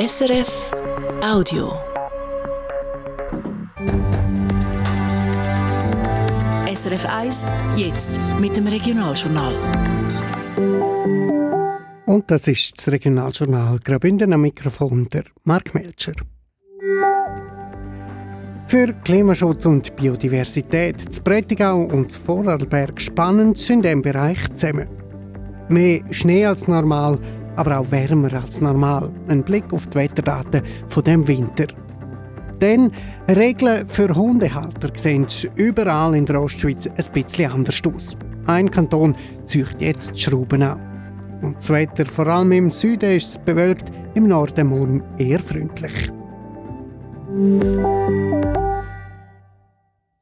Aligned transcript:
SRF 0.00 0.70
Audio. 1.22 1.74
SRF 6.74 7.04
1, 7.04 7.44
jetzt 7.76 8.18
mit 8.40 8.56
dem 8.56 8.66
Regionaljournal. 8.66 9.52
Und 12.06 12.30
das 12.30 12.48
ist 12.48 12.78
das 12.78 12.88
Regionaljournal 12.88 13.78
Graubünden 13.84 14.32
am 14.32 14.40
Mikrofon 14.40 15.06
der 15.10 15.24
Mark 15.44 15.74
Melcher. 15.74 16.14
Für 18.68 18.94
Klimaschutz 19.04 19.66
und 19.66 19.94
Biodiversität 19.96 21.06
das 21.06 21.20
Prättigau 21.20 21.82
und 21.82 22.06
das 22.06 22.16
Vorarlberg 22.16 22.98
spannend 22.98 23.58
sind 23.58 23.84
im 23.84 24.00
Bereich 24.00 24.48
zusammen. 24.54 24.88
Mehr 25.68 26.00
Schnee 26.10 26.46
als 26.46 26.66
normal, 26.66 27.18
aber 27.56 27.80
auch 27.80 27.90
wärmer 27.90 28.32
als 28.34 28.60
normal. 28.60 29.10
Ein 29.28 29.42
Blick 29.42 29.72
auf 29.72 29.86
die 29.88 29.98
Wetterdaten 29.98 30.62
von 30.88 31.04
dem 31.04 31.26
Winter. 31.26 31.66
Denn 32.60 32.90
Regeln 33.28 33.86
für 33.88 34.14
Hundehalter 34.14 34.90
sehen 34.94 35.26
überall 35.56 36.14
in 36.14 36.26
der 36.26 36.42
Ostschweiz 36.42 36.86
ein 36.86 37.12
bisschen 37.12 37.50
anders 37.50 37.80
aus. 37.86 38.16
Ein 38.46 38.70
Kanton 38.70 39.14
zieht 39.44 39.76
jetzt 39.80 40.14
die 40.14 40.20
Schrauben 40.20 40.62
an. 40.62 40.80
Und 41.42 41.56
das 41.56 41.70
Wetter, 41.70 42.04
vor 42.04 42.26
allem 42.26 42.52
im 42.52 42.70
Süden, 42.70 43.16
ist 43.16 43.28
es 43.28 43.38
bewölkt, 43.38 43.90
im 44.14 44.28
Norden 44.28 44.68
morgen 44.68 45.02
eher 45.16 45.40
freundlich. 45.40 46.10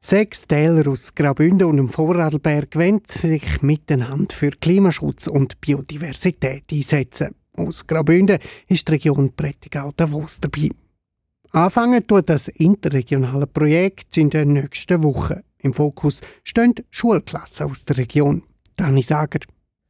Sechs 0.01 0.47
Täler 0.47 0.87
aus 0.87 1.13
Graubünden 1.13 1.67
und 1.67 1.75
dem 1.75 1.89
Vorarlberg 1.89 2.73
wollen 2.77 3.01
sich 3.05 3.61
miteinander 3.61 4.33
für 4.33 4.51
Klimaschutz 4.51 5.27
und 5.27 5.59
Biodiversität 5.59 6.63
einsetzen. 6.71 7.35
Aus 7.57 7.85
Graubünden 7.85 8.39
ist 8.69 8.87
die 8.87 8.93
Region 8.93 9.35
Prättigau-Davos 9.35 10.39
dabei. 10.39 10.69
Anfangen 11.51 12.07
tut 12.07 12.29
das 12.29 12.47
interregionale 12.47 13.45
Projekt 13.45 14.15
in 14.15 14.29
den 14.29 14.53
nächsten 14.53 15.03
Wochen. 15.03 15.41
Im 15.57 15.73
Fokus 15.73 16.21
stehen 16.45 16.75
Schulklassen 16.89 17.69
aus 17.69 17.83
der 17.83 17.97
Region. 17.97 18.43
Dani 18.77 19.01
Sager. 19.01 19.39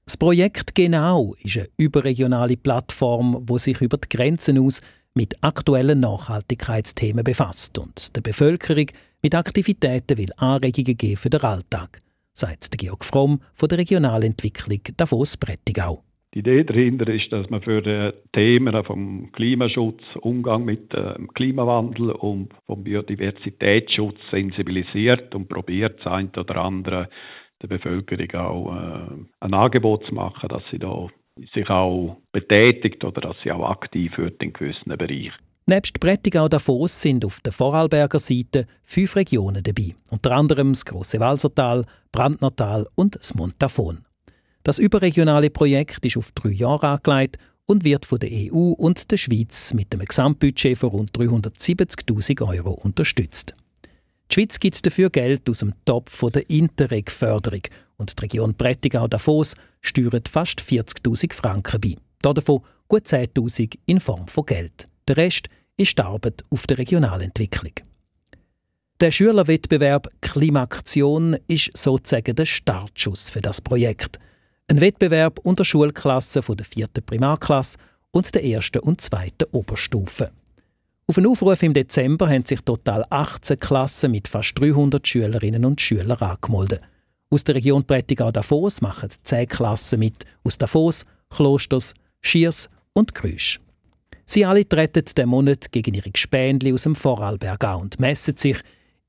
Das 0.06 0.18
Projekt 0.18 0.74
Genau 0.74 1.36
ist 1.44 1.58
eine 1.58 1.70
überregionale 1.78 2.58
Plattform, 2.58 3.44
wo 3.46 3.60
sich 3.60 3.80
über 3.80 3.98
die 3.98 4.10
Grenzen 4.10 4.58
aus 4.58 4.82
mit 5.14 5.36
aktuellen 5.44 6.00
Nachhaltigkeitsthemen 6.00 7.24
befasst 7.24 7.78
und 7.78 8.16
der 8.16 8.22
Bevölkerung 8.22 8.88
mit 9.22 9.36
Aktivitäten 9.36 10.18
will 10.18 10.32
Anregungen 10.38 10.98
geben 10.98 11.18
für 11.18 11.30
den 11.30 11.42
Alltag, 11.42 12.00
sagt 12.34 12.78
Georg 12.78 13.04
Fromm 13.04 13.42
von 13.54 13.68
der 13.70 13.80
Regionalentwicklung 13.80 14.80
Davos-Brettigau. 14.96 16.04
Die 16.34 16.40
Idee 16.40 16.64
dahinter 16.64 17.08
ist, 17.08 17.32
dass 17.32 17.50
man 17.50 17.62
für 17.62 17.82
die 17.82 18.14
Themen 18.34 18.84
vom 18.84 19.32
Klimaschutz, 19.32 20.02
Umgang 20.22 20.64
mit 20.64 20.94
dem 20.94 21.28
Klimawandel 21.34 22.12
und 22.12 22.50
vom 22.68 22.84
Biodiversitätsschutz 22.84 24.18
sensibilisiert 24.30 25.34
und 25.34 25.50
probiert, 25.50 26.00
das 26.00 26.14
eine 26.14 26.30
oder 26.38 26.58
andere 26.58 27.10
der 27.62 27.68
Bevölkerung 27.68 28.32
auch 28.36 28.76
äh, 28.76 29.26
ein 29.40 29.54
Angebot 29.54 30.06
zu 30.06 30.14
machen, 30.14 30.50
dass 30.50 30.64
sie 30.72 30.80
da 30.80 31.08
sich 31.54 31.70
auch 31.70 32.18
betätigt 32.32 33.04
oder 33.04 33.22
dass 33.22 33.36
sie 33.44 33.52
auch 33.52 33.70
aktiv 33.70 34.18
wird 34.18 34.42
in 34.44 34.54
gewissen 34.54 34.96
Bereichen. 34.98 35.34
Nebst 35.70 36.00
Prättigau 36.00 36.50
Davos 36.50 37.00
sind 37.00 37.24
auf 37.24 37.42
der 37.42 37.54
Vorarlberger 37.54 38.18
Seite 38.18 38.66
fünf 38.84 39.16
Regionen 39.16 39.62
dabei, 39.62 39.94
unter 40.10 40.32
anderem 40.32 40.74
das 40.74 40.84
Grosse 40.84 41.20
Walsertal, 41.20 41.86
Brandnertal 42.12 42.88
und 42.96 43.16
das 43.16 43.36
Montafon. 43.36 44.00
Das 44.64 44.80
überregionale 44.80 45.52
Projekt 45.52 46.04
ist 46.08 46.18
auf 46.18 46.32
drei 46.32 46.50
Jahre 46.50 46.88
angelegt 46.88 47.38
und 47.68 47.84
wird 47.84 48.08
von 48.08 48.18
der 48.18 48.32
EU 48.32 48.72
und 48.72 49.12
der 49.12 49.18
Schweiz 49.18 49.76
mit 49.76 49.94
einem 49.94 50.08
Gesamtbudget 50.08 50.76
von 50.76 50.90
rund 50.90 51.12
370.000 51.12 52.48
Euro 52.48 52.72
unterstützt. 52.72 53.54
Die 54.32 54.34
Schweiz 54.34 54.60
gibt 54.60 54.84
dafür 54.84 55.12
Geld 55.12 55.48
aus 55.52 55.60
dem 55.60 55.76
Topf 55.86 56.20
der 56.32 56.50
Interreg-Förderung 56.50 57.62
und 57.98 58.18
die 58.18 58.22
Region 58.24 58.56
Prättigau-Davos 58.56 59.54
steuert 59.82 60.30
fast 60.30 60.62
40.000 60.62 61.32
Franken 61.32 61.80
bei. 61.80 61.96
Davon 62.24 62.62
gut 62.88 63.06
10.000 63.06 63.78
in 63.86 64.00
Form 64.00 64.28
von 64.28 64.48
Geld. 64.48 64.88
Der 65.08 65.18
Rest 65.18 65.48
ist 65.80 65.98
die 65.98 66.04
Arbeit 66.04 66.44
auf 66.50 66.68
der 66.68 66.78
Regionalentwicklung. 66.78 67.74
Der 69.00 69.12
Schülerwettbewerb 69.12 70.10
Klimaktion 70.20 71.38
ist 71.48 71.72
sozusagen 71.76 72.36
der 72.36 72.46
Startschuss 72.46 73.30
für 73.30 73.42
das 73.42 73.62
Projekt. 73.62 74.20
Ein 74.68 74.82
Wettbewerb 74.82 75.40
unter 75.40 75.64
Schulklassen 75.64 76.42
von 76.42 76.58
der 76.58 76.66
vierten 76.66 77.04
Primarklasse 77.04 77.78
und 78.12 78.36
der 78.36 78.44
ersten 78.44 78.80
und 78.80 79.00
zweiten 79.00 79.46
Oberstufe. 79.52 80.32
Auf 81.08 81.18
einen 81.18 81.28
Aufruf 81.28 81.64
im 81.64 81.74
Dezember 81.74 82.30
haben 82.30 82.46
sich 82.46 82.60
total 82.62 83.06
18 83.10 83.58
Klassen 83.58 84.12
mit 84.12 84.28
fast 84.28 84.60
300 84.60 85.08
Schülerinnen 85.08 85.64
und 85.64 85.80
Schülern 85.80 86.20
angemeldet. 86.20 86.82
Aus 87.30 87.46
der 87.46 87.56
Region 87.56 87.86
Prättigau-Davos 87.86 88.82
machen 88.82 89.10
10 89.24 89.48
Klassen 89.48 90.00
mit 90.00 90.26
aus 90.44 90.58
Davos, 90.58 91.06
Klosters, 91.30 91.94
Schiers 92.22 92.70
und 92.94 93.16
Grüsch. 93.16 93.62
Sie 94.32 94.46
alle 94.46 94.64
treten 94.64 95.06
den 95.18 95.28
Monat 95.28 95.72
gegen 95.72 95.96
ihre 95.96 96.12
Gespänli 96.12 96.72
aus 96.72 96.84
dem 96.84 96.94
Vorarlberg 96.94 97.64
an 97.64 97.82
und 97.82 98.00
messen 98.00 98.38
sich 98.38 98.58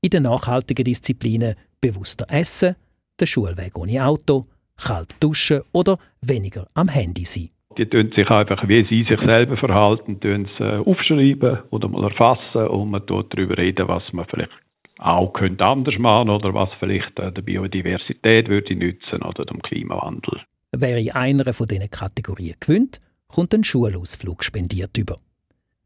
in 0.01 0.09
den 0.09 0.23
nachhaltigen 0.23 0.83
Disziplinen 0.83 1.53
bewusster 1.79 2.25
Essen, 2.27 2.75
der 3.19 3.27
Schulweg 3.27 3.77
ohne 3.77 4.03
Auto, 4.03 4.47
kalt 4.83 5.15
duschen 5.19 5.61
oder 5.73 5.99
weniger 6.23 6.65
am 6.73 6.87
Handy 6.87 7.23
sein. 7.23 7.51
Die 7.77 7.85
tun 7.85 8.11
sich 8.15 8.27
einfach, 8.31 8.67
wie 8.67 8.83
sie 8.89 9.03
sich 9.03 9.19
selber 9.31 9.57
verhalten, 9.57 10.19
tun 10.19 10.49
sie 10.57 10.63
äh, 10.63 10.77
aufschreiben 10.79 11.59
oder 11.69 11.87
mal 11.87 12.05
erfassen 12.09 12.67
und 12.69 12.89
man 12.89 13.05
tut 13.05 13.31
darüber 13.31 13.59
reden, 13.59 13.87
was 13.87 14.01
man 14.13 14.25
vielleicht 14.25 14.49
auch 14.97 15.33
könnte 15.33 15.63
anders 15.63 15.99
machen 15.99 16.31
oder 16.31 16.51
was 16.55 16.69
vielleicht 16.79 17.19
äh, 17.19 17.31
der 17.31 17.43
Biodiversität 17.43 18.49
würde 18.49 18.75
nützen 18.75 19.21
oder 19.21 19.45
dem 19.45 19.61
Klimawandel. 19.61 20.41
Wer 20.71 20.97
in 20.97 21.11
einer 21.11 21.53
von 21.53 21.67
diesen 21.67 21.91
Kategorien 21.91 22.55
gewinnt, 22.59 22.99
kommt 23.31 23.53
ein 23.53 23.63
Schulausflug 23.63 24.43
spendiert 24.43 24.97
über. 24.97 25.19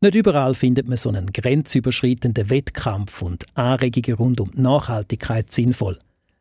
Nicht 0.02 0.16
überall 0.16 0.54
findet 0.54 0.88
man 0.88 0.98
so 0.98 1.10
einen 1.10 1.32
grenzüberschreitenden 1.32 2.50
Wettkampf 2.50 3.22
und 3.22 3.46
Anregungen 3.56 4.18
rund 4.18 4.42
um 4.42 4.52
die 4.52 4.62
Nachhaltigkeit 4.62 5.52
sinnvoll. 5.52 5.98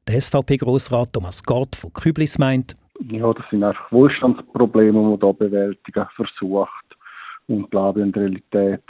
Der 0.06 0.20
SVP-Grossrat 0.20 1.12
Thomas 1.12 1.42
Gott 1.42 1.76
von 1.76 1.92
Küblis 1.92 2.38
meint, 2.38 2.76
ja, 3.10 3.32
das 3.32 3.44
sind 3.50 3.64
einfach 3.64 3.90
Wohlstandsprobleme, 3.90 4.92
die 4.92 4.98
man 4.98 5.18
hier 5.20 5.32
bewältigen 5.32 6.06
versucht 6.14 6.96
und 7.46 7.70
glaube 7.70 8.04
der 8.06 8.22
Realität 8.22 8.84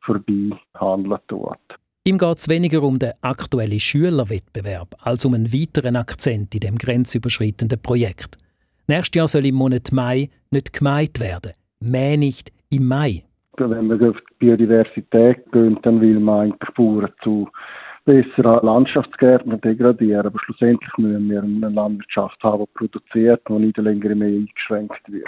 vorbei 0.00 0.50
handeln 0.74 1.18
tut. 1.28 1.58
Ihm 2.04 2.18
geht 2.18 2.38
es 2.38 2.48
weniger 2.48 2.82
um 2.82 2.98
den 2.98 3.12
aktuellen 3.20 3.80
Schülerwettbewerb 3.80 4.96
als 5.00 5.24
um 5.24 5.34
einen 5.34 5.52
weiteren 5.52 5.96
Akzent 5.96 6.54
in 6.54 6.60
dem 6.60 6.78
grenzüberschreitenden 6.78 7.80
Projekt. 7.80 8.38
Nächstes 8.90 9.14
Jahr 9.14 9.28
soll 9.28 9.46
im 9.46 9.54
Monat 9.54 9.92
Mai 9.92 10.30
nicht 10.50 10.72
gemeint 10.72 11.20
werden. 11.20 11.52
Mehr 11.78 12.16
nicht 12.16 12.50
im 12.70 12.88
Mai. 12.88 13.22
Wenn 13.56 13.86
man 13.86 14.02
auf 14.02 14.16
die 14.16 14.34
Biodiversität 14.40 15.44
geht, 15.52 15.78
dann 15.86 16.00
will 16.00 16.18
man 16.18 16.46
eigentlich 16.50 16.74
Bauern 16.74 17.08
zu 17.22 17.48
besseren 18.04 18.66
Landschaftsgärtner 18.66 19.58
degradieren. 19.58 20.26
Aber 20.26 20.40
schlussendlich 20.44 20.90
müssen 20.98 21.30
wir 21.30 21.40
eine 21.40 21.68
Landwirtschaft 21.68 22.42
haben, 22.42 22.64
die 22.64 22.78
produziert, 22.78 23.40
die 23.48 23.52
nicht 23.52 23.76
länger 23.76 24.12
mehr 24.16 24.26
eingeschränkt 24.26 25.02
wird. 25.06 25.24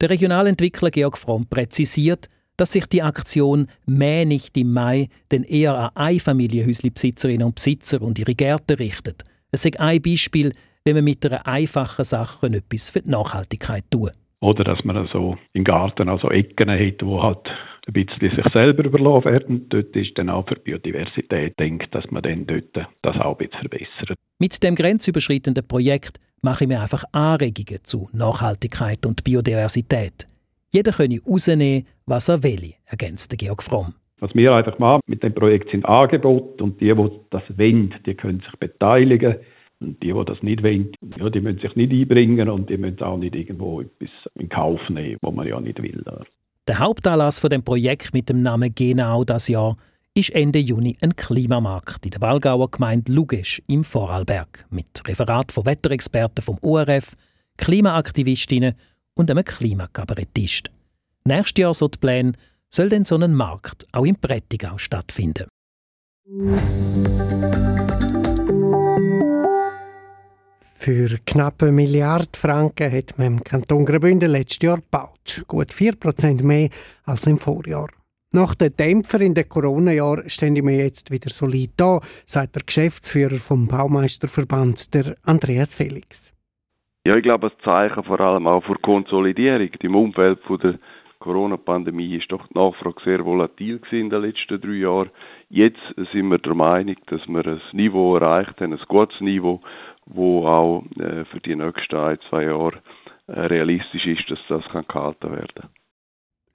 Der 0.00 0.10
Regionalentwickler 0.10 0.90
Georg 0.90 1.18
Fromm 1.18 1.46
präzisiert, 1.48 2.28
dass 2.56 2.72
sich 2.72 2.86
die 2.86 3.04
Aktion 3.04 3.68
«Mäh 3.86 4.24
nicht 4.24 4.56
im 4.56 4.72
Mai» 4.72 5.06
denn 5.30 5.44
eher 5.44 5.78
an 5.78 5.90
Einfamilienhäuslebesitzerinnen 5.94 7.46
und 7.46 7.54
Besitzer 7.54 8.02
und 8.02 8.18
ihre 8.18 8.34
Gärten 8.34 8.74
richtet. 8.74 9.22
Es 9.52 9.64
ist 9.64 9.78
ein 9.78 10.02
Beispiel, 10.02 10.52
wenn 10.84 10.94
man 10.94 11.04
mit 11.04 11.24
einer 11.26 11.46
einfachen 11.46 12.04
Sache 12.04 12.46
etwas 12.46 12.90
für 12.90 13.02
die 13.02 13.10
Nachhaltigkeit 13.10 13.84
tut. 13.90 14.12
Oder 14.40 14.64
dass 14.64 14.84
man 14.84 15.08
so 15.12 15.36
im 15.52 15.64
Garten 15.64 16.08
also 16.08 16.30
Ecken 16.30 16.70
hat, 16.70 17.02
wo 17.02 17.22
halt 17.22 17.46
ein 17.88 17.92
bisschen 17.92 18.36
sich 18.36 18.52
selber 18.52 18.84
überlassen 18.84 19.30
werden. 19.30 19.66
Dort 19.68 19.96
ist 19.96 20.16
dann 20.16 20.30
auch 20.30 20.46
für 20.46 20.54
die 20.54 20.62
Biodiversität 20.62 21.58
denkt, 21.58 21.94
dass 21.94 22.04
man 22.10 22.22
dann 22.22 22.46
dort 22.46 22.86
das 23.02 23.16
auch 23.16 23.38
ein 23.38 23.48
bisschen 23.48 23.60
verbessert. 23.60 24.16
Mit 24.38 24.62
dem 24.62 24.74
grenzüberschreitenden 24.74 25.66
Projekt 25.66 26.20
mache 26.42 26.64
ich 26.64 26.68
mir 26.68 26.80
einfach 26.80 27.04
Anregungen 27.12 27.82
zu 27.82 28.08
Nachhaltigkeit 28.12 29.04
und 29.06 29.24
Biodiversität. 29.24 30.26
Jeder 30.70 30.92
könne 30.92 31.18
rausnehmen, 31.26 31.86
was 32.06 32.28
er 32.28 32.42
will, 32.42 32.74
ergänzt 32.84 33.36
Georg 33.38 33.62
Fromm. 33.62 33.94
Was 34.20 34.34
wir 34.34 34.54
einfach 34.54 34.78
machen 34.78 35.00
mit 35.06 35.22
dem 35.22 35.32
Projekt 35.32 35.70
sind 35.70 35.86
Angebote 35.86 36.62
und 36.62 36.80
die, 36.80 36.94
die 36.94 37.10
das 37.30 37.42
wollen, 37.56 37.94
die 38.04 38.14
können 38.14 38.40
sich 38.40 38.58
beteiligen. 38.58 39.36
Und 39.80 40.02
die, 40.02 40.12
die 40.12 40.24
das 40.24 40.42
nicht 40.42 40.62
wollen, 40.62 40.92
ja, 41.16 41.30
die 41.30 41.40
müssen 41.40 41.60
sich 41.60 41.74
nicht 41.76 41.92
einbringen 41.92 42.48
und 42.48 42.68
die 42.68 42.76
müssen 42.76 43.02
auch 43.02 43.16
nicht 43.16 43.34
irgendwo 43.34 43.80
etwas 43.80 44.10
in 44.34 44.48
Kauf 44.48 44.80
nehmen, 44.88 45.18
was 45.22 45.34
man 45.34 45.46
ja 45.46 45.60
nicht 45.60 45.80
will. 45.80 46.04
Der 46.66 46.78
Hauptanlass 46.78 47.38
von 47.38 47.50
dem 47.50 47.62
Projekt 47.62 48.12
mit 48.12 48.28
dem 48.28 48.42
Namen 48.42 48.74
Genau 48.74 49.24
das 49.24 49.48
Jahr 49.48 49.76
ist 50.14 50.30
Ende 50.30 50.58
Juni 50.58 50.96
ein 51.00 51.14
Klimamarkt 51.14 52.04
in 52.04 52.10
der 52.10 52.20
Walgauer 52.20 52.70
Gemeinde 52.70 53.12
Lugesch 53.12 53.62
im 53.68 53.84
Vorarlberg 53.84 54.66
mit 54.70 55.02
Referat 55.06 55.52
von 55.52 55.64
Wetterexperten 55.64 56.42
vom 56.42 56.58
ORF, 56.60 57.14
Klimaaktivistinnen 57.56 58.74
und 59.14 59.30
einem 59.30 59.44
Klimakabarettist. 59.44 60.70
Nächstes 61.24 61.62
Jahr 61.62 61.74
soll 61.74 61.90
die 61.90 61.98
Pläne 61.98 62.32
soll 62.70 62.88
denn 62.88 63.04
so 63.04 63.16
ein 63.16 63.34
Markt 63.34 63.86
auch 63.92 64.04
im 64.04 64.16
Prättigau 64.16 64.76
stattfinden. 64.76 65.46
Für 70.80 71.08
knapp 71.26 71.60
eine 71.62 71.72
Milliarde 71.72 72.38
Franken 72.38 72.92
hat 72.92 73.18
man 73.18 73.26
im 73.26 73.42
Kanton 73.42 73.84
Graubünden 73.84 74.30
letztes 74.30 74.62
Jahr 74.62 74.76
gebaut. 74.76 75.42
Gut 75.48 75.70
4% 75.70 76.44
mehr 76.44 76.68
als 77.04 77.26
im 77.26 77.36
Vorjahr. 77.36 77.88
Nach 78.32 78.54
den 78.54 78.70
Dämpfer 78.76 79.20
in 79.20 79.34
den 79.34 79.48
Corona-Jahren 79.48 80.30
stehen 80.30 80.54
wir 80.54 80.76
jetzt 80.76 81.10
wieder 81.10 81.30
solid 81.30 81.72
da, 81.76 81.98
sagt 82.26 82.54
der 82.54 82.62
Geschäftsführer 82.64 83.38
vom 83.38 83.66
Baumeisterverband, 83.66 84.94
der 84.94 85.16
Andreas 85.24 85.74
Felix. 85.74 86.32
Ja, 87.04 87.16
ich 87.16 87.24
glaube, 87.24 87.50
das 87.50 87.58
Zeichen 87.64 88.04
vor 88.04 88.20
allem 88.20 88.46
auch 88.46 88.62
für 88.62 88.76
Konsolidierung. 88.76 89.70
Im 89.80 89.96
Umfeld 89.96 90.38
der 90.62 90.78
Corona-Pandemie 91.18 92.16
ist 92.16 92.30
doch 92.30 92.46
die 92.46 92.56
Nachfrage 92.56 93.02
sehr 93.04 93.24
volatil 93.24 93.80
in 93.90 94.10
den 94.10 94.22
letzten 94.22 94.60
drei 94.60 94.74
Jahren. 94.74 95.10
Jetzt 95.48 95.80
sind 96.12 96.28
wir 96.28 96.38
der 96.38 96.54
Meinung, 96.54 96.96
dass 97.06 97.26
wir 97.26 97.44
ein 97.44 97.60
Niveau 97.72 98.16
erreicht 98.16 98.60
haben, 98.60 98.72
ein 98.72 98.80
gutes 98.86 99.20
Niveau, 99.20 99.60
wo 100.08 100.46
auch 100.46 100.84
äh, 100.98 101.24
für 101.26 101.40
die 101.40 101.54
nächsten 101.54 101.96
ein, 101.96 102.18
zwei 102.28 102.44
Jahre 102.44 102.80
äh, 103.26 103.40
realistisch 103.40 104.06
ist, 104.06 104.30
dass 104.30 104.38
das 104.48 104.64
kann 104.72 104.86
gehalten 104.88 105.30
werden. 105.30 105.68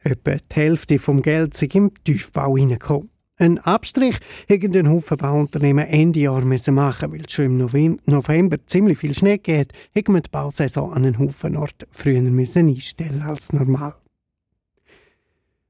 Etwa 0.04 0.32
die 0.36 0.56
Hälfte 0.56 1.00
vom 1.00 1.22
Geld 1.22 1.54
sind 1.54 1.76
im 1.76 1.92
Tiefbau 2.04 2.58
hineingekommen. 2.58 3.10
Ein 3.40 3.58
Abstrich 3.60 4.18
hätten 4.48 4.72
den 4.72 4.90
Haufen 4.90 5.18
Bauunternehmen 5.18 5.88
Ende 5.88 6.20
Jahr 6.20 6.46
müssen 6.46 6.76
machen 6.76 7.12
weil 7.12 7.22
es 7.22 7.32
schon 7.32 7.46
im 7.46 7.98
November 8.06 8.58
ziemlich 8.68 9.00
viel 9.00 9.16
Schnee 9.16 9.40
hat, 9.48 9.74
hätten 9.94 10.14
wir 10.14 10.22
die 10.22 10.30
Bausaison 10.30 10.94
an 10.94 11.06
einen 11.06 11.20
Haufen 11.20 11.58
Ort 11.58 11.88
früher 11.90 12.22
müssen 12.22 12.68
einstellen 12.68 13.24
als 13.24 13.52
normal. 13.52 13.96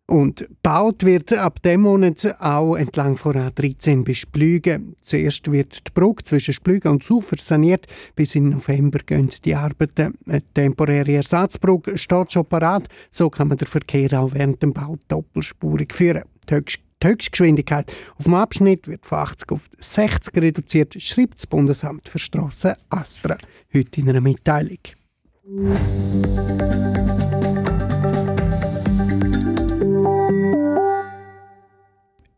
Und 0.05 0.39
gebaut 0.39 1.05
wird 1.05 1.31
ab 1.33 1.61
dem 1.61 1.81
Monat 1.81 2.35
auch 2.39 2.75
entlang 2.75 3.15
von 3.15 3.35
A13 3.35 4.03
bis 4.03 4.17
Splügen. 4.19 4.95
Zuerst 5.01 5.49
wird 5.49 5.87
die 5.87 5.91
Brücke 5.93 6.23
zwischen 6.23 6.53
Splügen 6.53 6.91
und 6.91 7.03
Sufer 7.03 7.37
saniert. 7.39 7.87
Bis 8.15 8.35
in 8.35 8.49
November 8.49 8.99
gehen 8.99 9.29
die 9.45 9.55
Arbeiten. 9.55 10.15
Eine 10.27 10.43
temporäre 10.53 11.13
Ersatzbrücke 11.13 11.97
steht 11.97 12.33
schon 12.33 12.45
parat. 12.45 12.89
So 13.09 13.29
kann 13.29 13.47
man 13.47 13.57
den 13.57 13.67
Verkehr 13.67 14.19
auch 14.19 14.33
während 14.33 14.61
dem 14.61 14.73
Bau 14.73 14.97
doppelspurig 15.07 15.93
führen. 15.93 16.23
Die 16.49 16.61
Höchstgeschwindigkeit 17.03 17.91
auf 18.17 18.25
dem 18.25 18.33
Abschnitt 18.33 18.87
wird 18.87 19.05
von 19.05 19.19
80 19.19 19.51
auf 19.51 19.69
60 19.77 20.35
reduziert, 20.35 21.01
schreibt 21.01 21.35
das 21.35 21.47
Bundesamt 21.47 22.07
für 22.07 22.19
Strassen 22.19 22.73
Astra 22.89 23.37
heute 23.73 24.01
in 24.01 24.09
einer 24.09 24.21
Mitteilung. 24.21 24.79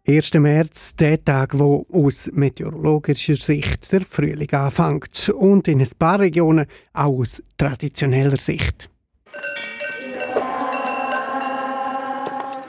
1. 0.07 0.36
März, 0.36 0.96
der 0.96 1.24
Tag, 1.24 1.57
wo 1.57 1.84
aus 1.92 2.30
meteorologischer 2.31 3.38
Sicht 3.38 3.92
der 3.92 4.02
Frühling 4.02 4.54
anfängt 4.54 5.30
und 5.30 5.68
in 5.68 5.81
ein 5.81 5.90
paar 5.98 6.19
Regionen 6.19 6.68
auch 6.94 7.19
aus 7.19 7.42
traditioneller 7.57 8.40
Sicht. 8.40 8.90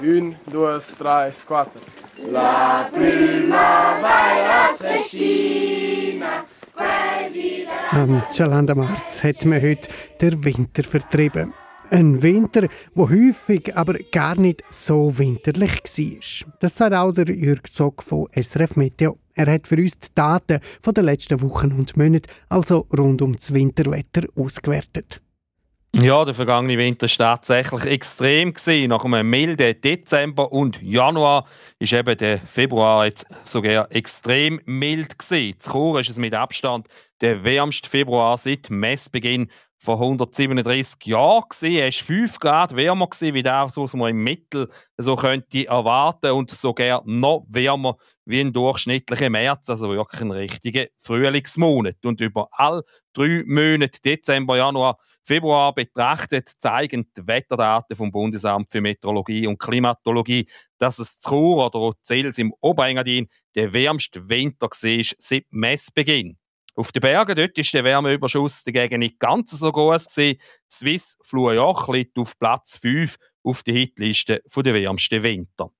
Un, 0.02 0.36
dos, 0.50 0.96
tres, 0.96 1.46
quattro. 1.46 1.80
La 2.30 2.88
primavera 2.90 4.74
festina. 4.78 6.44
Am 7.90 8.22
Cialandamarz 8.30 9.24
hat 9.24 9.44
man 9.44 9.60
heute 9.60 9.88
den 10.20 10.42
Winter 10.44 10.84
vertrieben. 10.84 11.52
Ein 11.90 12.20
Winter, 12.20 12.68
wo 12.94 13.08
häufig 13.08 13.76
aber 13.76 13.94
gar 14.10 14.36
nicht 14.36 14.64
so 14.68 15.16
winterlich 15.18 15.82
war. 15.84 16.52
Das 16.60 16.76
sagt 16.76 16.94
auch 16.94 17.12
der 17.12 17.34
Jürg 17.34 17.72
Zock 17.72 18.02
von 18.02 18.26
SRF 18.32 18.76
Meteo. 18.76 19.18
Er 19.34 19.52
hat 19.52 19.68
für 19.68 19.76
uns 19.76 19.98
die 19.98 20.08
Daten 20.14 20.60
von 20.82 20.94
den 20.94 21.04
letzten 21.04 21.40
Wochen 21.42 21.72
und 21.72 21.96
Monaten, 21.96 22.28
also 22.48 22.86
rund 22.96 23.22
um 23.22 23.36
das 23.36 23.54
Winterwetter, 23.54 24.22
ausgewertet. 24.34 25.20
Ja, 25.94 26.24
der 26.26 26.34
vergangene 26.34 26.76
Winter 26.76 27.06
war 27.06 27.40
tatsächlich 27.40 27.84
extrem. 27.86 28.52
Nach 28.88 29.04
einem 29.04 29.30
milden 29.30 29.80
Dezember 29.80 30.52
und 30.52 30.82
Januar 30.82 31.46
ist 31.78 31.94
eben 31.94 32.18
der 32.18 32.38
Februar 32.38 33.06
jetzt 33.06 33.26
sogar 33.44 33.90
extrem 33.90 34.60
mild. 34.66 35.18
Gewesen. 35.18 35.54
In 35.54 35.58
Chur 35.58 35.94
war 35.94 36.00
es 36.00 36.18
mit 36.18 36.34
Abstand 36.34 36.88
der 37.22 37.44
wärmste 37.44 37.88
Februar 37.88 38.36
seit 38.36 38.68
Messbeginn 38.68 39.48
vor 39.78 40.00
137 40.00 41.06
Jahren. 41.06 41.44
Gewesen. 41.48 41.76
Er 41.76 41.84
war 41.86 41.92
5 41.92 42.38
Grad 42.38 42.76
wärmer, 42.76 43.06
gewesen, 43.08 43.34
wie 43.34 43.42
das, 43.42 43.76
was 43.76 43.94
man 43.94 44.10
im 44.10 44.24
Mittel 44.24 44.68
so 44.96 45.16
könnte 45.16 45.66
erwarten 45.66 46.32
und 46.32 46.50
sogar 46.50 47.02
noch 47.04 47.44
wärmer 47.48 47.96
wie 48.24 48.40
ein 48.40 48.52
durchschnittlicher 48.52 49.30
März, 49.30 49.70
also 49.70 49.88
wirklich 49.90 50.20
ein 50.20 50.32
richtiger 50.32 50.86
Frühlingsmonat. 50.98 52.04
Und 52.04 52.20
über 52.20 52.48
all 52.50 52.82
drei 53.12 53.44
Monate, 53.46 54.00
Dezember, 54.04 54.56
Januar, 54.56 54.98
Februar 55.22 55.74
betrachtet, 55.74 56.48
zeigen 56.58 57.06
die 57.16 57.26
Wetterdaten 57.26 57.96
vom 57.96 58.10
Bundesamt 58.10 58.70
für 58.70 58.80
Meteorologie 58.80 59.46
und 59.46 59.58
Klimatologie, 59.58 60.46
dass 60.78 60.98
es 60.98 61.18
zu 61.18 61.30
Chur 61.30 61.74
oder 61.74 61.96
Zels 62.02 62.38
im 62.38 62.52
Oberengadin 62.60 63.28
der 63.54 63.72
wärmste 63.72 64.28
Winter 64.28 64.68
war 64.68 65.04
seit 65.18 65.44
Messbeginn. 65.50 66.36
Auf 66.76 66.92
den 66.92 67.00
Bergen 67.00 67.34
dort 67.34 67.56
ist 67.56 67.72
der 67.72 67.84
Wärmeüberschuss 67.84 68.62
dagegen 68.62 69.00
nicht 69.00 69.18
ganz 69.18 69.50
so 69.50 69.72
groß. 69.72 70.04
Swiss 70.70 71.16
Fluojoch 71.22 71.88
liegt 71.88 72.18
auf 72.18 72.38
Platz 72.38 72.76
5 72.76 73.16
auf 73.42 73.62
der 73.62 73.74
Hitliste 73.74 74.42
der 74.54 74.74
wärmsten 74.74 75.22
Winter. 75.22 75.70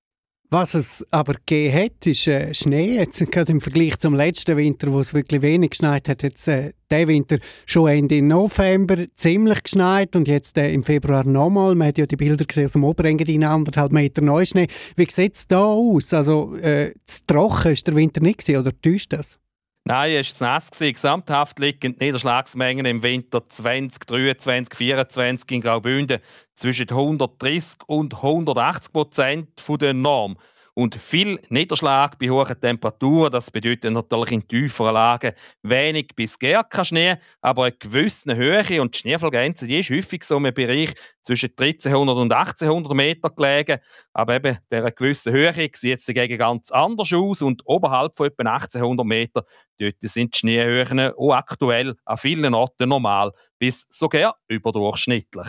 Was 0.49 0.75
es 0.75 1.05
aber 1.11 1.35
gegeben 1.35 1.77
hat, 1.77 2.07
ist 2.07 2.27
äh, 2.29 2.55
Schnee. 2.55 2.95
Jetzt, 2.95 3.19
gerade 3.33 3.51
im 3.51 3.61
Vergleich 3.61 3.99
zum 3.99 4.15
letzten 4.15 4.57
Winter, 4.57 4.93
wo 4.93 5.01
es 5.01 5.13
wirklich 5.13 5.43
wenig 5.43 5.71
geschneit 5.71 6.09
hat, 6.09 6.23
jetzt 6.23 6.47
äh, 6.47 6.73
der 6.89 7.09
Winter 7.09 7.39
schon 7.67 7.91
Ende 7.91 8.23
November 8.23 9.07
ziemlich 9.17 9.65
geschneit 9.65 10.15
und 10.15 10.29
jetzt 10.29 10.57
äh, 10.57 10.73
im 10.73 10.85
Februar 10.85 11.25
nochmal. 11.25 11.75
Man 11.75 11.89
hat 11.89 11.99
ja 11.99 12.07
die 12.07 12.17
Bilder 12.17 12.45
gesehen 12.45 12.67
aus 12.67 12.73
dem 12.73 12.85
Oberengadin, 12.85 13.43
anderthalb 13.43 13.91
Meter 13.91 14.23
Neuschnee. 14.23 14.69
Wie 14.95 15.11
sieht 15.11 15.35
es 15.35 15.49
da 15.49 15.65
aus? 15.65 16.15
Also, 16.15 16.55
äh, 16.57 16.95
zu 17.05 17.27
trocken 17.27 17.73
ist 17.73 17.87
der 17.89 17.97
Winter 17.97 18.21
nicht 18.21 18.39
gewesen, 18.39 18.61
oder 18.61 18.81
täuscht 18.81 19.13
das? 19.13 19.41
Nein, 19.89 20.17
es 20.17 20.41
war 20.41 20.55
nass. 20.55 20.71
Gesamthaft 20.71 21.61
liegen 21.61 21.97
die 21.97 22.07
Niederschlagsmengen 22.07 22.87
im 22.87 23.05
Winter 23.05 23.49
2023, 23.49 24.69
2024 24.69 25.51
in 25.53 25.61
Graubünden 25.61 26.19
zwischen 26.57 26.91
130 26.91 27.83
und 27.87 28.15
180 28.15 28.93
Prozent 28.93 29.49
der 29.81 29.95
Norm. 29.95 30.39
Und 30.79 30.95
viel 30.95 31.41
Niederschlag 31.49 32.19
bei 32.19 32.29
hohen 32.29 32.61
Temperaturen, 32.61 33.33
das 33.33 33.51
bedeutet 33.51 33.91
natürlich 33.95 34.31
in 34.33 34.47
tieferen 34.47 34.93
Lagen 34.93 35.33
wenig 35.63 36.09
bis 36.15 36.39
gar 36.39 36.69
kein 36.69 36.85
Schnee, 36.85 37.17
aber 37.41 37.65
eine 37.65 37.73
gewisse 37.73 38.37
Höhe 38.37 38.83
und 38.83 38.95
die 38.95 38.99
Schneefallgrenze 38.99 39.67
die 39.67 39.81
ist 39.81 39.89
häufig 39.89 40.23
so 40.25 40.37
im 40.37 40.53
Bereich 40.53 40.93
zwischen 41.23 41.49
1300 41.57 42.19
und 42.19 42.31
1800 42.31 42.93
Meter 42.93 43.31
gelegen. 43.31 43.79
Aber 44.13 44.35
eben 44.37 44.59
dieser 44.71 44.91
gewissen 44.93 45.33
Höhe 45.33 45.53
sieht 45.55 45.99
es 45.99 46.05
dagegen 46.05 46.37
ganz 46.37 46.71
anders 46.71 47.11
aus 47.11 47.41
und 47.41 47.63
oberhalb 47.65 48.15
von 48.15 48.27
etwa 48.27 48.43
1800 48.43 49.07
Meter 49.07 49.45
dort 49.81 49.95
sind 50.03 50.35
die 50.35 50.39
Schneehöhen 50.39 51.01
auch 51.17 51.33
aktuell 51.33 51.95
an 52.05 52.19
vielen 52.19 52.53
Orten 52.53 52.91
normal 52.91 53.33
bis 53.59 53.87
sogar 53.89 54.37
überdurchschnittlich 54.47 55.49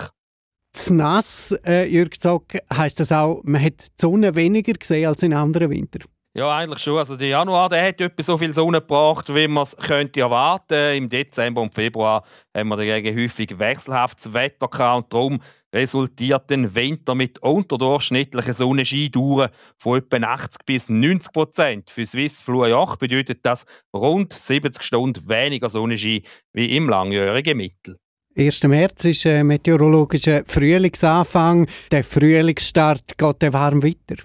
nass, 0.90 1.56
äh, 1.66 1.86
Jürg 1.86 2.22
Zock, 2.22 2.54
heisst 2.74 3.00
das 3.00 3.12
auch, 3.12 3.42
man 3.44 3.64
hat 3.64 3.82
die 3.82 4.02
Sonne 4.02 4.36
weniger 4.36 4.74
gesehen 4.74 5.08
als 5.08 5.24
in 5.24 5.34
anderen 5.34 5.70
Winter? 5.70 6.00
Ja, 6.38 6.56
eigentlich 6.56 6.80
schon. 6.80 7.00
Also 7.00 7.16
der 7.16 7.30
Januar 7.30 7.68
der 7.68 7.84
hat 7.84 8.00
etwa 8.00 8.22
so 8.22 8.38
viel 8.38 8.54
Sonne 8.54 8.80
gebracht, 8.80 9.34
wie 9.34 9.48
man 9.48 9.64
es 9.64 9.76
könnte 9.76 10.20
erwarten. 10.20 10.96
Im 10.96 11.10
Dezember 11.10 11.64
und 11.64 11.74
Februar 11.74 12.24
haben 12.56 12.70
wir 12.70 12.78
dagegen 12.78 13.20
häufig 13.20 13.58
wechselhaftes 13.58 14.32
Wetter 14.34 14.68
gehabt 14.68 15.06
und 15.06 15.14
darum 15.14 15.40
resultiert 15.74 16.52
ein 16.52 16.76
Winter 16.76 17.16
mit 17.16 17.40
unterdurchschnittlichen 17.40 18.54
Sonnenscheindauern 18.54 19.50
von 19.80 19.98
etwa 19.98 20.18
80 20.18 20.66
bis 20.66 20.90
90 20.90 21.34
Prozent. 21.34 21.90
Für 21.90 22.06
Swiss 22.06 22.40
Fluojoch 22.42 22.98
bedeutet 22.98 23.40
das 23.44 23.66
rund 23.92 24.32
70 24.32 24.84
Stunden 24.84 25.28
weniger 25.28 25.72
Sonnenschein 25.72 26.22
wie 26.54 26.76
im 26.76 26.88
langjährigen 26.88 27.58
Mittel. 27.58 27.98
1. 28.38 28.64
März 28.64 29.06
ist 29.06 29.26
ein 29.26 29.48
meteorologischer 29.48 30.44
Frühlingsanfang. 30.46 31.68
Der 31.92 32.04
Frühlingsstart 32.04 33.18
geht 33.18 33.42
der 33.42 33.52
warm 33.52 33.82
weiter. 33.82 34.22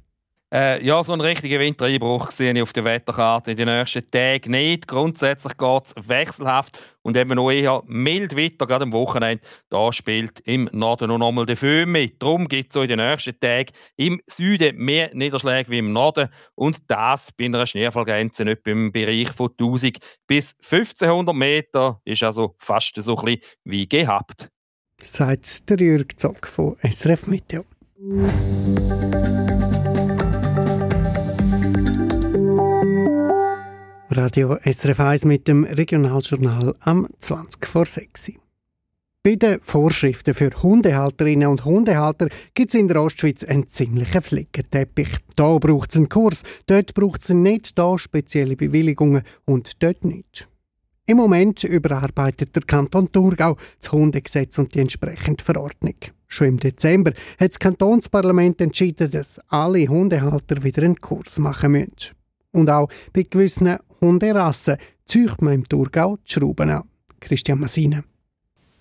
Äh, 0.52 0.84
ja, 0.84 1.02
so 1.02 1.12
einen 1.12 1.22
richtigen 1.22 1.58
Wintereinbruch 1.58 2.30
sehe 2.30 2.52
ich 2.52 2.60
auf 2.60 2.74
der 2.74 2.84
Wetterkarte 2.84 3.52
in 3.52 3.56
den 3.56 3.68
nächsten 3.68 4.06
Tagen 4.10 4.50
nicht. 4.50 4.86
Grundsätzlich 4.86 5.56
geht 5.56 5.86
es 5.86 5.94
wechselhaft 5.96 6.78
und 7.02 7.16
eben 7.16 7.34
noch 7.34 7.50
eher 7.50 7.82
mild 7.86 8.36
weiter, 8.36 8.66
gerade 8.66 8.84
am 8.84 8.92
Wochenende. 8.92 9.44
Da 9.68 9.92
spielt 9.92 10.40
im 10.40 10.68
Norden 10.72 11.08
noch 11.08 11.28
einmal 11.28 11.46
der 11.46 11.56
Föhn 11.56 11.90
mit. 11.90 12.22
Darum 12.22 12.48
gibt 12.48 12.74
es 12.74 12.82
in 12.82 12.88
den 12.88 12.98
nächsten 12.98 13.38
Tagen 13.38 13.72
im 13.96 14.20
Süden 14.26 14.76
mehr 14.76 15.10
Niederschläge 15.14 15.70
wie 15.70 15.78
im 15.78 15.92
Norden 15.92 16.28
und 16.54 16.78
das 16.88 17.32
bei 17.32 17.46
einer 17.46 17.66
Schneefallgrenze 17.66 18.44
nicht 18.44 18.66
im 18.66 18.92
Bereich 18.92 19.30
von 19.30 19.50
1000 19.50 19.98
bis 20.26 20.54
1500 20.62 21.34
Meter. 21.34 22.00
Ist 22.04 22.22
also 22.22 22.54
fast 22.58 22.94
so 22.96 23.16
ein 23.16 23.38
wie 23.64 23.88
gehabt. 23.88 24.48
Sagt 25.00 25.68
der 25.68 25.78
Jürg 25.78 26.18
Zock 26.18 26.46
von 26.46 26.76
SRF 26.82 27.26
Meteo. 27.26 27.64
Radio 34.16 34.58
SRF 34.62 35.00
1 35.00 35.24
mit 35.24 35.48
dem 35.48 35.64
Regionaljournal 35.64 36.74
am 36.80 37.08
20 37.20 37.66
vor 37.66 37.86
6. 37.86 38.32
Bei 39.22 39.36
den 39.36 39.58
Vorschriften 39.62 40.34
für 40.34 40.50
Hundehalterinnen 40.62 41.48
und 41.48 41.64
Hundehalter 41.64 42.28
gibt 42.54 42.74
es 42.74 42.80
in 42.80 42.88
der 42.88 43.02
Ostschweiz 43.02 43.42
einen 43.42 43.68
ziemlichen 43.68 44.20
Flickenteppich. 44.20 45.16
Da 45.36 45.56
braucht 45.56 45.90
es 45.90 45.96
einen 45.96 46.10
Kurs, 46.10 46.42
dort 46.66 46.92
braucht 46.92 47.22
es 47.22 47.30
nicht, 47.30 47.78
da 47.78 47.96
spezielle 47.96 48.54
Bewilligungen 48.56 49.22
und 49.46 49.82
dort 49.82 50.04
nicht. 50.04 50.46
Im 51.06 51.16
Moment 51.16 51.64
überarbeitet 51.64 52.54
der 52.54 52.64
Kanton 52.64 53.10
Thurgau 53.10 53.56
das 53.80 53.92
Hundegesetz 53.92 54.58
und 54.58 54.74
die 54.74 54.80
entsprechende 54.80 55.42
Verordnung. 55.42 55.96
Schon 56.28 56.48
im 56.48 56.56
Dezember 56.58 57.12
hat 57.38 57.52
das 57.52 57.58
Kantonsparlament 57.58 58.60
entschieden, 58.60 59.10
dass 59.10 59.40
alle 59.48 59.88
Hundehalter 59.88 60.62
wieder 60.62 60.82
einen 60.82 61.00
Kurs 61.00 61.38
machen 61.38 61.72
müssen. 61.72 62.14
Und 62.52 62.68
auch 62.68 62.88
bei 63.14 63.22
gewissen 63.22 63.78
Hunderassen 64.02 64.76
zieht 65.06 65.40
man 65.40 65.54
im 65.54 65.68
Thurgau 65.68 66.16
die 66.16 66.32
Schrauben 66.32 66.70
an. 66.70 66.82
Christian 67.20 67.60
Massine. 67.60 68.04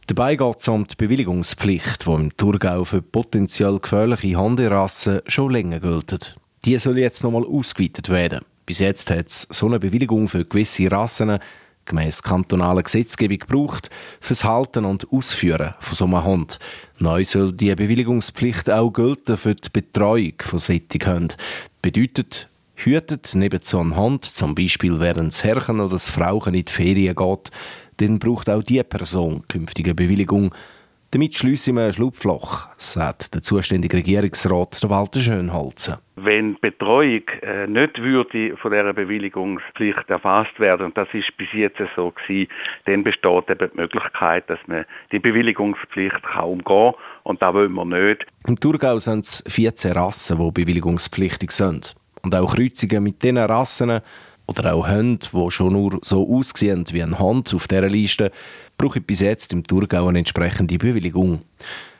Dabei 0.07 0.35
geht 0.35 0.57
es 0.57 0.67
um 0.67 0.85
die 0.85 0.95
Bewilligungspflicht, 0.95 2.05
die 2.05 2.11
im 2.11 2.35
Thurgau 2.35 2.83
für 2.83 3.01
potenziell 3.01 3.79
gefährliche 3.79 4.35
Hunderassen 4.35 5.21
schon 5.27 5.51
länger 5.51 5.79
gilt. 5.79 6.35
Die 6.65 6.77
soll 6.77 6.97
jetzt 6.97 7.23
nochmal 7.23 7.45
ausgeweitet 7.45 8.09
werden. 8.09 8.41
Bis 8.65 8.79
jetzt 8.79 9.11
hat 9.11 9.27
es 9.27 9.47
so 9.49 9.67
eine 9.67 9.79
Bewilligung 9.79 10.27
für 10.27 10.43
gewisse 10.43 10.91
Rassen 10.91 11.39
gemäß 11.85 12.23
kantonaler 12.23 12.83
Gesetzgebung 12.83 13.39
gebraucht 13.39 13.89
fürs 14.19 14.43
Halten 14.43 14.85
und 14.85 15.11
Ausführen 15.11 15.73
von 15.79 15.95
so 15.95 16.05
einem 16.05 16.23
Hund. 16.23 16.59
Neu 16.99 17.25
soll 17.25 17.53
die 17.53 17.73
Bewilligungspflicht 17.73 18.69
auch 18.69 18.91
gelten 18.91 19.37
für 19.37 19.55
die 19.55 19.69
Betreuung 19.69 20.33
von 20.39 20.59
solchen 20.59 21.05
Hunden. 21.05 21.35
Bedeutet, 21.81 22.49
hütet 22.85 23.31
neben 23.35 23.59
so 23.61 23.79
einem 23.79 23.95
Hund, 23.95 24.25
zum 24.25 24.55
Beispiel 24.55 24.99
während 24.99 25.33
das 25.33 25.43
Herrchen 25.43 25.79
oder 25.79 25.91
das 25.91 26.09
Frauchen 26.09 26.53
in 26.53 26.65
die 26.65 26.71
Ferien 26.71 27.15
geht, 27.15 27.51
dann 27.97 28.19
braucht 28.19 28.49
auch 28.49 28.63
diese 28.63 28.83
Person 28.83 29.43
künftige 29.47 29.93
Bewilligung. 29.93 30.53
Damit 31.13 31.35
schliessen 31.35 31.75
wir 31.75 31.87
ein 31.87 31.93
Schlupfloch, 31.93 32.69
sagt 32.77 33.33
der 33.33 33.41
zuständige 33.41 33.97
Regierungsrat 33.97 34.89
Walter 34.89 35.19
Schönholzen. 35.19 35.97
Wenn 36.15 36.57
Betreuung 36.61 37.23
äh, 37.41 37.67
nicht 37.67 38.01
würde 38.01 38.55
von 38.55 38.71
dieser 38.71 38.93
Bewilligungspflicht 38.93 40.09
erfasst 40.09 40.57
werden, 40.57 40.85
und 40.85 40.97
das 40.97 41.09
ist 41.11 41.35
bis 41.35 41.49
jetzt 41.51 41.81
so 41.97 42.11
gewesen, 42.11 42.47
dann 42.85 43.03
besteht 43.03 43.49
eben 43.49 43.69
die 43.73 43.81
Möglichkeit, 43.81 44.49
dass 44.49 44.59
man 44.67 44.85
die 45.11 45.19
Bewilligungspflicht 45.19 46.23
kaum 46.23 46.61
umgehen 46.61 46.93
und 47.23 47.41
das 47.41 47.53
wollen 47.53 47.73
wir 47.73 47.85
nicht. 47.85 48.25
Im 48.47 48.57
Thurgau 48.57 48.97
sind 48.97 49.25
es 49.25 49.43
14 49.49 49.91
Rassen, 49.91 50.37
die 50.37 50.63
bewilligungspflichtig 50.63 51.51
sind. 51.51 51.93
Und 52.21 52.35
auch 52.35 52.55
Kreuzungen 52.55 53.03
mit 53.03 53.23
diesen 53.23 53.37
Rassen 53.37 54.01
oder 54.47 54.73
auch 54.73 54.87
Hunde, 54.87 55.27
die 55.31 55.51
schon 55.51 55.73
nur 55.73 55.99
so 56.01 56.27
aussehen 56.27 56.85
wie 56.91 57.03
ein 57.03 57.19
Hund 57.19 57.53
auf 57.53 57.67
dieser 57.67 57.87
Liste, 57.87 58.31
brauchen 58.77 59.03
bis 59.03 59.21
jetzt 59.21 59.53
im 59.53 59.63
Thurgau 59.63 60.07
eine 60.07 60.19
entsprechende 60.19 60.77
Bewilligung. 60.77 61.41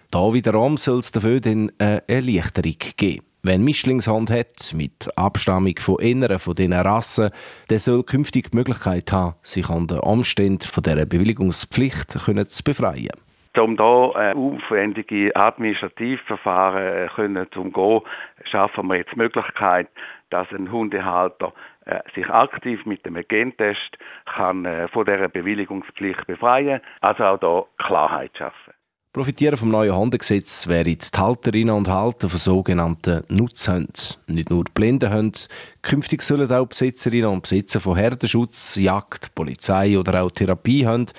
Da 0.09 0.33
wiederum 0.33 0.77
soll 0.77 0.99
es 0.99 1.11
dafür 1.11 1.39
dann 1.39 1.71
eine 1.77 2.03
Erleichterung 2.07 2.75
geben. 2.97 3.23
Wer 3.43 3.55
eine 3.55 3.63
Mischlingshand 3.63 4.29
hat, 4.29 4.73
mit 4.75 5.09
Abstammung 5.17 5.73
von 5.79 5.97
inneren 5.99 6.37
von 6.37 6.53
diesen 6.53 6.73
Rassen, 6.73 7.31
der 7.69 7.79
soll 7.79 8.03
künftig 8.03 8.51
die 8.51 8.57
Möglichkeit 8.57 9.11
haben, 9.11 9.35
sich 9.41 9.67
an 9.69 9.87
den 9.87 9.99
Umständen 9.99 10.67
von 10.67 10.83
dieser 10.83 11.07
Bewilligungspflicht 11.07 12.11
zu 12.11 12.63
befreien. 12.63 13.09
Um 13.57 13.75
hier 13.75 14.13
äh, 14.15 14.33
aufwendige 14.33 15.35
Administrativverfahren 15.35 17.05
äh, 17.05 17.09
können 17.13 17.47
zu 17.51 17.61
umgehen, 17.61 18.01
schaffen 18.49 18.87
wir 18.87 18.97
jetzt 18.97 19.11
die 19.11 19.17
Möglichkeit, 19.17 19.89
dass 20.29 20.47
ein 20.51 20.71
Hundehalter 20.71 21.53
äh, 21.85 21.99
sich 22.15 22.29
aktiv 22.29 22.85
mit 22.85 23.05
dem 23.05 23.15
Gentest 23.27 23.97
kann 24.25 24.65
äh, 24.65 24.87
von 24.87 25.05
dieser 25.05 25.27
Bewilligungspflicht 25.27 26.25
befreien, 26.27 26.79
also 27.01 27.23
auch 27.23 27.39
hier 27.39 27.85
Klarheit 27.85 28.31
schaffen. 28.37 28.73
Profitieren 29.13 29.57
vom 29.57 29.71
neuen 29.71 29.93
Hundegesetz 29.93 30.69
wären 30.69 30.85
die 30.85 30.97
Halterinnen 31.17 31.75
und 31.75 31.89
Halter 31.89 32.29
von 32.29 32.39
sogenannten 32.39 33.25
Nutzhunden. 33.27 34.15
Nicht 34.27 34.49
nur 34.49 34.63
Blindenhunde, 34.73 35.37
künftig 35.81 36.21
sollen 36.21 36.49
auch 36.49 36.67
Besitzerinnen 36.67 37.27
und 37.27 37.41
Besitzer 37.41 37.81
von 37.81 37.97
Herdenschutz, 37.97 38.77
Jagd, 38.77 39.35
Polizei 39.35 39.99
oder 39.99 40.23
auch 40.23 40.31
Therapiehunden 40.31 41.13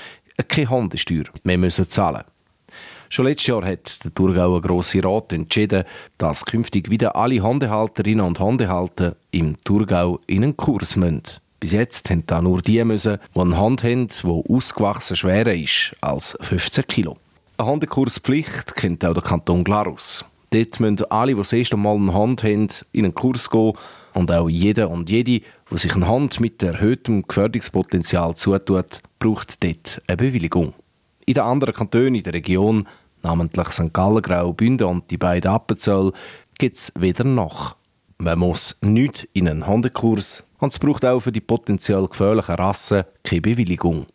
keine 0.49 0.71
Hundesteuer 0.71 1.25
mehr 1.45 1.59
müssen 1.59 1.89
zahlen 1.89 2.25
Schon 3.13 3.27
letztes 3.27 3.49
Jahr 3.49 3.67
hat 3.67 4.03
der 4.05 4.15
Thurgauer 4.15 4.63
Grosse 4.63 5.05
Rat 5.05 5.35
entschieden, 5.35 5.85
dass 6.17 6.47
künftig 6.47 6.89
wieder 6.89 7.15
alle 7.15 7.41
Hundehalterinnen 7.41 8.25
und 8.25 8.41
Hundehalter 8.41 9.17
im 9.31 9.63
Thurgau 9.65 10.19
in 10.27 10.43
einen 10.43 10.57
Kurs 10.57 10.97
müssen. 10.97 11.23
Bis 11.61 11.73
jetzt 11.73 12.09
haben 12.09 12.25
da 12.27 12.41
nur 12.41 12.63
die 12.63 12.83
müssen, 12.85 13.19
die 13.35 13.39
eine 13.39 13.59
Hand 13.59 13.85
haben, 13.85 14.09
die 14.09 14.27
ausgewachsen 14.49 15.15
schwerer 15.15 15.53
ist 15.53 15.95
als 16.01 16.39
15 16.41 16.87
Kilo. 16.87 17.19
Eine 17.59 17.69
Hundekurspflicht 17.69 18.75
kennt 18.77 19.05
auch 19.05 19.13
der 19.13 19.23
Kanton 19.23 19.63
Glarus. 19.63 20.25
Dort 20.49 20.81
müssen 20.81 21.05
alle, 21.11 21.35
die 21.35 21.39
das 21.39 21.53
erste 21.53 21.77
Mal 21.77 21.97
eine 21.97 22.15
Hand 22.15 22.43
haben, 22.43 22.69
in 22.93 23.05
einen 23.05 23.15
Kurs 23.15 23.51
gehen 23.51 23.75
und 24.15 24.31
auch 24.31 24.49
jeder 24.49 24.91
und 24.91 25.11
jede, 25.11 25.41
die 25.71 25.79
sich 25.79 25.95
eine 25.95 26.09
Hand 26.09 26.41
mit 26.41 26.63
erhöhtem 26.63 27.23
Gefährdungspotenzial 27.27 28.35
zutut, 28.35 29.01
braucht 29.19 29.63
dort 29.63 30.03
eine 30.07 30.17
Bewilligung. 30.17 30.75
In 31.27 31.35
den 31.35 31.45
anderen 31.45 31.75
Kantonen 31.75 32.17
in 32.17 32.23
der 32.23 32.35
Region 32.35 32.87
namentlich 33.23 33.69
St. 33.69 33.93
Gallen, 33.93 34.23
Graubünden 34.23 34.87
und 34.87 35.11
die 35.11 35.19
beiden 35.19 35.51
Appenzell, 35.51 36.13
gibt 36.59 36.77
es 36.77 36.93
weder 36.97 37.25
noch. 37.25 37.77
Man 38.19 38.39
muss 38.39 38.77
nicht 38.83 39.29
in 39.33 39.49
einen 39.49 39.67
Hundekurs 39.67 40.45
und 40.59 40.73
es 40.73 40.79
braucht 40.79 41.05
auch 41.05 41.21
für 41.21 41.33
die 41.33 41.41
potenziell 41.41 42.07
gefährlichen 42.07 42.55
Rassen 42.55 43.05
keine 43.25 43.41
Bewilligung. 43.41 44.07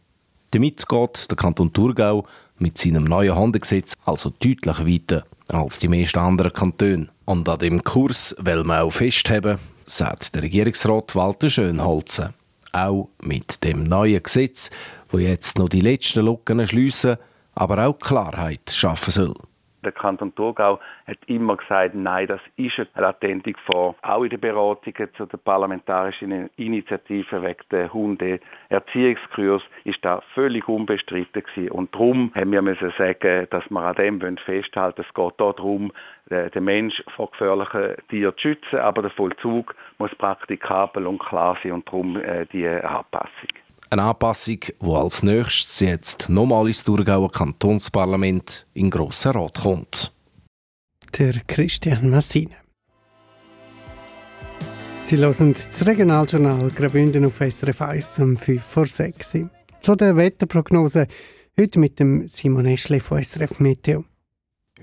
Damit 0.52 0.88
geht 0.88 1.30
der 1.30 1.36
Kanton 1.36 1.74
Thurgau 1.74 2.26
mit 2.58 2.78
seinem 2.78 3.04
neuen 3.04 3.36
Hundegesetz 3.36 3.94
also 4.06 4.30
deutlich 4.30 4.80
weiter 4.80 5.26
als 5.50 5.80
die 5.80 5.88
meisten 5.88 6.20
anderen 6.20 6.54
Kantone. 6.54 7.10
Und 7.26 7.48
an 7.50 7.60
dem 7.60 7.84
Kurs 7.84 8.36
will 8.40 8.64
man 8.64 8.82
auch 8.82 8.92
festhalten, 8.92 9.60
sagt 9.88 10.36
der 10.36 10.44
Regierungsrat 10.44 11.16
Walter 11.16 11.50
Schönholzen. 11.50 12.34
Auch 12.74 13.10
mit 13.22 13.64
dem 13.64 13.84
neuen 13.84 14.22
Gesetz, 14.22 14.70
wo 15.10 15.18
jetzt 15.18 15.58
noch 15.58 15.70
die 15.70 15.82
letzten 15.82 16.26
Lücken 16.26 16.68
schliessen, 16.68 17.18
aber 17.56 17.88
auch 17.88 17.98
Klarheit 17.98 18.70
schaffen 18.70 19.12
soll. 19.12 19.36
Der 19.88 19.94
Kanton 19.94 20.36
Thurgau 20.36 20.82
hat 21.08 21.18
immer 21.28 21.56
gesagt, 21.56 21.96
nein, 21.96 22.28
das 22.28 22.42
ist 22.58 22.78
eine 22.78 22.88
latente 22.96 23.54
Gefahr. 23.54 23.96
Auch 24.02 24.24
in 24.24 24.30
den 24.30 24.42
Beratungen 24.42 25.08
zu 25.16 25.26
der 25.26 25.38
parlamentarischen 25.38 26.50
Initiative 26.58 27.42
wegen 27.42 27.64
der 27.72 27.94
Hundeerziehungskurs 27.94 29.64
ist 29.86 30.04
das 30.04 30.22
völlig 30.34 30.68
unbestritten 30.68 31.42
gewesen. 31.42 31.72
Und 31.72 31.96
darum 31.96 32.34
haben 32.36 32.52
wir 32.52 32.62
müssen 32.62 32.92
sagen, 32.98 33.48
dass 33.50 33.64
wir 33.70 33.82
an 33.82 33.96
dem 33.96 34.38
festhalten. 34.40 35.06
Es 35.08 35.14
geht 35.14 35.34
darum, 35.38 35.94
den 36.30 36.64
Mensch 36.66 37.02
vor 37.16 37.32
gefährlichen 37.32 37.96
Tieren 38.10 38.34
zu 38.36 38.42
schützen, 38.42 38.80
aber 38.80 39.04
der 39.04 39.12
Vollzug 39.12 39.74
muss 40.00 40.14
praktikabel 40.16 41.08
und 41.08 41.20
klar 41.20 41.58
sein 41.64 41.72
und 41.72 41.88
darum 41.88 42.18
äh, 42.18 42.46
die 42.48 42.68
Anpassung. 42.68 43.67
Eine 43.90 44.04
Anpassung, 44.04 44.60
die 44.60 44.86
als 44.86 45.24
nächstes 45.24 45.80
jetzt 45.80 46.28
nochmal 46.28 46.68
ins 46.68 46.84
Thurgauer 46.84 47.32
Kantonsparlament 47.32 48.66
in 48.74 48.90
Grossen 48.90 49.32
Rat 49.32 49.60
kommt. 49.62 50.12
Der 51.18 51.34
Christian 51.48 52.10
Massine. 52.10 52.56
Sie 55.02 55.16
hören 55.16 55.54
das 55.54 55.86
Regionaljournal 55.86 56.70
Graubünden 56.72 57.24
auf 57.24 57.38
SRF 57.40 57.82
1 57.82 58.20
um 58.20 58.36
5 58.36 58.62
vor 58.62 58.88
6 58.88 59.38
Zu 59.80 59.96
der 59.96 60.18
Wetterprognose 60.18 61.08
heute 61.58 61.80
mit 61.80 61.98
dem 61.98 62.28
Simon 62.28 62.66
Eschle 62.66 63.00
von 63.00 63.24
SRF 63.24 63.62
Meteo. 63.62 64.04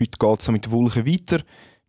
Heute 0.01 0.19
geht 0.19 0.41
es 0.41 0.51
mit 0.51 0.71
Wolken 0.71 1.07
weiter. 1.07 1.43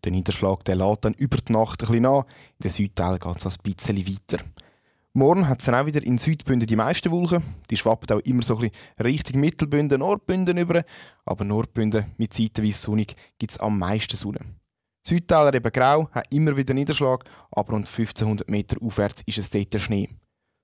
Der 0.04 0.12
Niederschlag 0.12 0.66
der 0.66 0.76
lädt 0.76 1.06
dann 1.06 1.14
über 1.14 1.38
die 1.38 1.54
Nacht 1.54 1.82
ein 1.82 1.88
bisschen 1.88 2.06
an. 2.08 2.24
In 2.60 2.64
den 2.64 2.72
Südteil 2.72 3.20
geht 3.20 3.38
es 3.38 3.46
ein 3.46 3.64
bisschen 3.64 4.06
weiter. 4.06 4.44
Morgen 5.18 5.48
hat 5.48 5.60
es 5.60 5.66
dann 5.66 5.76
auch 5.76 5.86
wieder 5.86 6.04
in 6.04 6.18
Südbünden 6.18 6.68
die 6.68 6.76
meisten 6.76 7.10
Wolken. 7.10 7.42
Die 7.70 7.78
schwappen 7.78 8.18
auch 8.18 8.22
immer 8.26 8.44
so 8.44 8.58
ein 8.58 8.70
bisschen 8.70 8.76
Richtung 9.02 9.40
Mittelbünden, 9.40 10.00
Nordbünden 10.00 10.58
über. 10.58 10.84
Aber 11.24 11.46
Nordbünden 11.46 12.12
mit 12.18 12.34
zeitweise 12.34 12.78
sonnig 12.78 13.16
gibt 13.38 13.54
es 13.54 13.58
am 13.58 13.80
meisten 13.80 14.18
Sonne. 14.18 14.42
Südtäler 15.08 15.54
eben 15.54 15.72
grau, 15.72 16.10
hat 16.12 16.30
immer 16.34 16.58
wieder 16.58 16.74
Niederschlag, 16.74 17.24
aber 17.50 17.72
rund 17.72 17.88
1500 17.88 18.50
Meter 18.50 18.76
aufwärts 18.82 19.22
ist 19.26 19.38
es 19.38 19.50
dort 19.50 19.74
der 19.74 19.80
Schnee. 19.80 20.10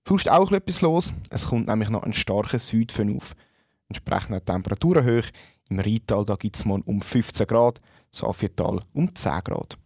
Sonst 0.06 0.30
auch 0.30 0.52
etwas 0.52 0.82
los, 0.82 1.14
es 1.30 1.48
kommt 1.48 1.68
nämlich 1.68 1.90
noch 1.90 2.04
ein 2.04 2.12
starker 2.12 2.60
Südföhn 2.60 3.16
auf. 3.16 3.36
Entsprechend 3.88 4.46
Temperaturen 4.46 5.06
hoch, 5.06 5.30
im 5.70 5.80
Rheintal 5.80 6.26
gibt 6.38 6.58
es 6.58 6.66
morgen 6.66 6.84
um 6.84 7.00
15 7.00 7.48
Grad, 7.48 7.80
Safietal 8.12 8.82
um 8.92 9.16
10 9.16 9.32
Grad. 9.46 9.78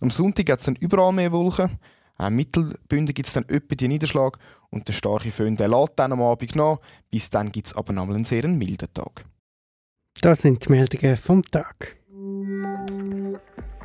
Am 0.00 0.10
Sonntag 0.10 0.48
hat 0.48 0.60
es 0.60 0.64
dann 0.64 0.76
überall 0.76 1.12
mehr 1.12 1.30
Wolken, 1.30 1.78
auch 2.18 2.30
Mittelbünden 2.30 3.14
gibt 3.14 3.28
es 3.28 3.34
dann 3.34 3.44
öppe 3.48 3.76
die 3.76 3.88
Niederschlag 3.88 4.38
und 4.70 4.86
der 4.88 4.92
starke 4.92 5.30
Föhn 5.30 5.56
der 5.56 5.68
lädt 5.68 5.92
dann 5.96 6.12
am 6.12 6.22
Abend 6.22 6.54
nach. 6.56 6.78
Bis 7.10 7.30
dann 7.30 7.50
gibt 7.50 7.68
es 7.68 7.74
aber 7.74 7.92
nochmal 7.92 8.16
einen 8.16 8.24
sehr 8.24 8.46
milden 8.48 8.92
Tag. 8.92 9.24
Das 10.20 10.42
sind 10.42 10.64
die 10.64 10.70
Meldungen 10.70 11.16
vom 11.16 11.42
Tag. 11.42 11.96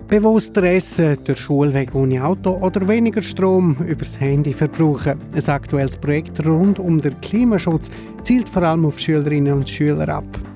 Bewusster 0.07 0.63
essen, 0.63 1.21
der 1.25 1.35
Schulweg 1.35 1.93
ohne 1.93 2.23
Auto 2.23 2.51
oder 2.51 2.87
weniger 2.87 3.21
Strom 3.21 3.75
übers 3.85 4.19
Handy 4.19 4.53
verbrauchen. 4.53 5.19
Ein 5.33 5.49
aktuelles 5.49 5.97
Projekt 5.97 6.45
rund 6.45 6.79
um 6.79 7.01
den 7.01 7.19
Klimaschutz 7.19 7.91
zielt 8.23 8.47
vor 8.47 8.63
allem 8.63 8.85
auf 8.85 8.99
Schülerinnen 8.99 9.53
und 9.53 9.69
Schüler 9.69 10.07
ab. 10.07 10.46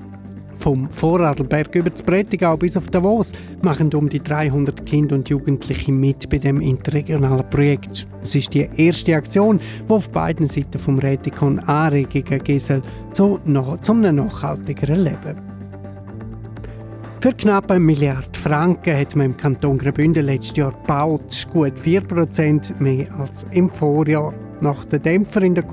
Vom 0.62 0.86
Vorarlberg 0.86 1.74
über 1.74 1.90
das 1.90 2.04
Prättigau 2.04 2.56
bis 2.56 2.76
auf 2.76 2.86
Davos 2.86 3.32
machen 3.62 3.92
um 3.94 4.08
die 4.08 4.22
300 4.22 4.86
Kinder 4.86 5.16
und 5.16 5.28
Jugendliche 5.28 5.90
mit 5.90 6.30
bei 6.30 6.38
dem 6.38 6.60
interregionalen 6.60 7.50
Projekt. 7.50 8.06
Es 8.22 8.36
ist 8.36 8.54
die 8.54 8.68
erste 8.76 9.16
Aktion, 9.16 9.58
die 9.58 9.92
auf 9.92 10.08
beiden 10.10 10.46
Seiten 10.46 10.78
vom 10.78 11.00
Rätikon 11.00 11.58
Anregungen 11.58 12.44
geben 12.44 12.82
zu, 13.10 13.40
zum 13.80 14.00
nachhaltigeren 14.02 15.02
Leben. 15.02 15.40
Für 17.20 17.32
knapp 17.32 17.68
eine 17.68 17.80
Milliarde 17.80 18.38
Franken 18.38 18.96
hat 18.96 19.16
man 19.16 19.26
im 19.26 19.36
Kanton 19.36 19.78
Graubünden 19.78 20.26
letztes 20.26 20.56
Jahr 20.58 20.70
gebaut, 20.70 21.44
gut 21.52 21.72
4% 21.76 22.80
mehr 22.80 23.12
als 23.18 23.46
im 23.50 23.68
Vorjahr. 23.68 24.32
Nach 24.62 24.84
den 24.84 25.02
Dämpfer 25.02 25.42
in 25.42 25.56
den 25.56 25.66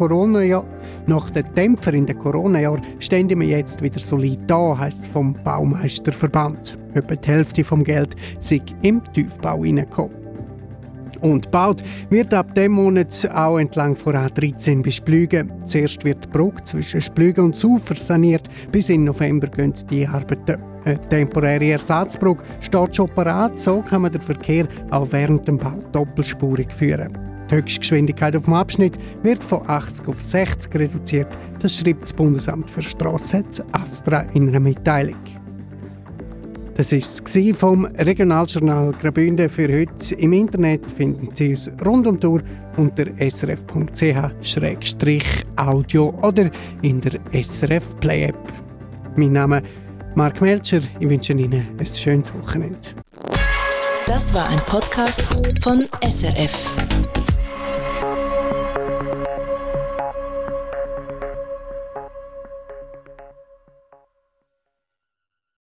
Dämpfer 1.55 1.93
in 1.93 2.08
den 2.08 2.17
Corona-Jahr 2.17 2.81
stehen 2.98 3.29
wir 3.29 3.48
jetzt 3.48 3.84
wieder 3.84 4.00
solid 4.00 4.39
da, 4.48 4.75
heisst 4.79 5.01
es 5.01 5.08
vom 5.08 5.36
Baumeisterverband. 5.43 6.79
Etwa 6.96 7.15
die 7.15 7.27
Hälfte 7.27 7.63
vom 7.63 7.84
Geld 7.84 8.15
sei 8.39 8.62
im 8.81 9.03
Tiefbau 9.13 9.63
hineingekommen. 9.63 10.17
Und 11.22 11.46
gebaut 11.46 11.84
wird 12.10 12.34
ab 12.34 12.55
dem 12.55 12.72
Monat 12.72 13.29
auch 13.31 13.60
entlang 13.60 13.96
von 13.96 14.15
A13 14.15 14.81
bis 14.81 14.96
Splügen. 14.96 15.51
Zuerst 15.65 16.03
wird 16.03 16.25
die 16.25 16.29
Brücke 16.29 16.63
zwischen 16.63 17.01
Splügen 17.01 17.46
und 17.46 17.55
Sufer 17.55 17.96
saniert. 17.96 18.50
Bis 18.72 18.89
in 18.89 19.03
November 19.03 19.50
gehen 19.50 19.74
die 19.91 20.08
Arbeiten. 20.08 20.63
Eine 20.84 21.00
temporäre 21.00 21.74
Ersatzbrücke 21.74 22.43
steht 22.60 22.96
schon 22.96 23.10
parat, 23.10 23.60
so 23.60 23.84
kann 23.84 24.01
man 24.01 24.12
den 24.12 24.22
Verkehr 24.22 24.67
auch 24.89 25.08
während 25.12 25.48
dem 25.48 25.60
Bau 25.60 25.77
doppelspurig 25.91 26.72
führen. 26.74 27.29
Die 27.50 27.56
Höchstgeschwindigkeit 27.56 28.36
auf 28.36 28.46
dem 28.46 28.53
Abschnitt 28.53 28.98
wird 29.24 29.44
von 29.44 29.68
80 29.68 30.08
auf 30.08 30.22
60 30.22 30.75
reduziert. 30.75 31.27
Das 31.62 31.77
schreibt 31.77 32.03
das 32.03 32.13
Bundesamt 32.13 32.70
für 32.70 32.82
Strassen 32.82 33.46
Astra 33.72 34.22
in 34.34 34.50
einer 34.50 34.60
Mitteilung. 34.60 35.15
Das 36.75 36.91
war 36.91 37.00
es 37.00 37.22
vom 37.58 37.86
Regionaljournal 37.86 38.94
Graubünden 39.01 39.50
für 39.50 39.68
heute. 39.68 40.15
Im 40.15 40.32
Internet 40.32 40.89
finden 40.89 41.29
Sie 41.34 41.50
uns 41.50 41.70
rund 41.86 42.08
um 42.08 42.20
die 42.20 42.27
Uhr 42.27 42.41
unter 42.77 43.06
srf.ch-audio 43.29 43.74
oder 46.22 46.50
in 46.82 47.01
der 47.01 47.20
SRF 47.34 48.00
Play 48.00 48.25
App. 48.25 48.53
Mein 49.18 49.34
Name 49.34 49.58
ist 49.58 49.65
Mark 50.15 50.39
Melcher. 50.41 50.79
Ich 51.00 51.10
wünsche 51.10 51.34
Ihnen 51.34 51.68
ein 51.77 51.86
schönes 51.86 52.34
Wochenende. 52.34 52.79
Das 54.06 54.34
war 54.34 54.48
ein 54.50 54.60
Podcast 54.65 55.24
von 55.62 55.86
SRF. 56.01 56.88